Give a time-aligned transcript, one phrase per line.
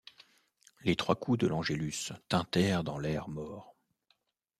[0.83, 3.75] Les trois coups de l’angelus tintèrent dans l’air mort.